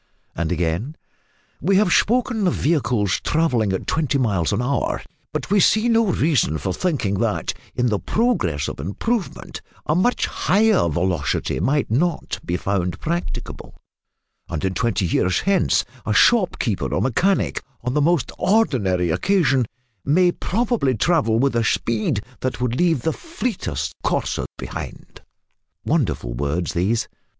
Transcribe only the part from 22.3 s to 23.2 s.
that would leave the